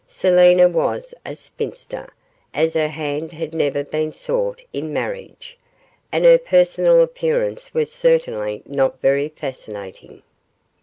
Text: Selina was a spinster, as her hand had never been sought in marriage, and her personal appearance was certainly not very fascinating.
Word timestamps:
Selina 0.07 0.67
was 0.67 1.13
a 1.27 1.35
spinster, 1.35 2.11
as 2.55 2.73
her 2.73 2.87
hand 2.87 3.31
had 3.33 3.53
never 3.53 3.83
been 3.83 4.11
sought 4.11 4.59
in 4.73 4.91
marriage, 4.91 5.59
and 6.11 6.25
her 6.25 6.39
personal 6.39 7.03
appearance 7.03 7.71
was 7.75 7.91
certainly 7.93 8.63
not 8.65 8.99
very 8.99 9.29
fascinating. 9.29 10.23